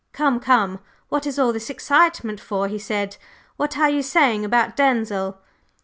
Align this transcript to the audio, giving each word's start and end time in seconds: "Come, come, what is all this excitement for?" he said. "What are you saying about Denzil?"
"Come, 0.13 0.39
come, 0.39 0.79
what 1.09 1.27
is 1.27 1.37
all 1.37 1.53
this 1.53 1.69
excitement 1.69 2.39
for?" 2.39 2.67
he 2.67 2.79
said. 2.79 3.17
"What 3.57 3.77
are 3.77 3.87
you 3.87 4.01
saying 4.01 4.43
about 4.43 4.75
Denzil?" 4.75 5.37